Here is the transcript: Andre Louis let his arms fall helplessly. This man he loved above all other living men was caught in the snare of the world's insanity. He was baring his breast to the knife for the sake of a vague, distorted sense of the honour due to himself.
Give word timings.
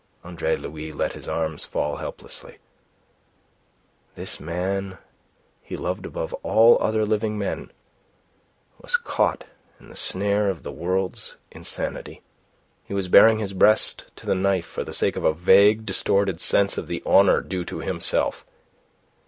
Andre 0.23 0.55
Louis 0.57 0.91
let 0.91 1.13
his 1.13 1.27
arms 1.27 1.63
fall 1.63 1.97
helplessly. 1.97 2.57
This 4.15 4.39
man 4.39 4.97
he 5.61 5.77
loved 5.77 6.07
above 6.07 6.33
all 6.41 6.79
other 6.81 7.05
living 7.05 7.37
men 7.37 7.71
was 8.81 8.97
caught 8.97 9.43
in 9.79 9.89
the 9.89 9.95
snare 9.95 10.49
of 10.49 10.63
the 10.63 10.71
world's 10.71 11.37
insanity. 11.51 12.23
He 12.83 12.95
was 12.95 13.09
baring 13.09 13.37
his 13.37 13.53
breast 13.53 14.05
to 14.15 14.25
the 14.25 14.33
knife 14.33 14.65
for 14.65 14.83
the 14.83 14.91
sake 14.91 15.15
of 15.15 15.23
a 15.23 15.33
vague, 15.35 15.85
distorted 15.85 16.41
sense 16.41 16.79
of 16.79 16.87
the 16.87 17.03
honour 17.05 17.39
due 17.41 17.63
to 17.65 17.81
himself. 17.81 18.43